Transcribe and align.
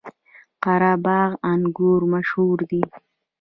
قره 0.63 0.93
باغ 1.05 1.31
انګور 1.51 2.01
مشهور 2.13 2.57
دي؟ 2.69 2.81